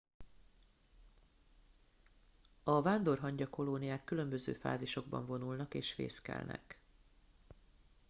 [2.63, 6.79] a vándorhangya kolóniák különböző fázisokban vonulnak és fészkelnek